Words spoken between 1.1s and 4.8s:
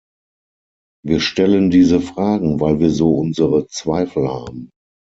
stellen diese Fragen, weil wir so unsere Zweifel haben.